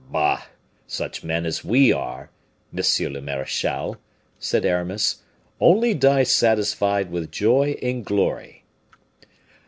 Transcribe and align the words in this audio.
"Bah! 0.11 0.45
such 0.87 1.23
men 1.23 1.45
as 1.45 1.63
we 1.63 1.93
are, 1.93 2.31
monsieur 2.71 3.07
le 3.07 3.21
marechal," 3.21 3.97
said 4.39 4.65
Aramis, 4.65 5.21
"only 5.59 5.93
die 5.93 6.23
satisfied 6.23 7.11
with 7.11 7.29
joy 7.29 7.77
in 7.83 8.01
glory." 8.01 8.63